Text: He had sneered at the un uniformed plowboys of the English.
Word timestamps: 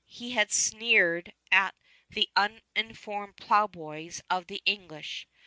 He 0.07 0.31
had 0.31 0.51
sneered 0.51 1.31
at 1.51 1.75
the 2.09 2.27
un 2.35 2.61
uniformed 2.75 3.35
plowboys 3.37 4.19
of 4.31 4.47
the 4.47 4.63
English. 4.65 5.27